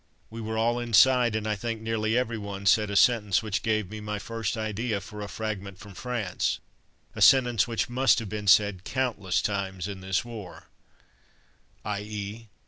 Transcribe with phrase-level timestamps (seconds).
[0.31, 3.91] We were all inside, and I think nearly every one said a sentence which gave
[3.91, 6.57] me my first idea for a Fragment from France.
[7.15, 10.69] A sentence which must have been said countless times in this war,
[11.85, 12.49] _i.e.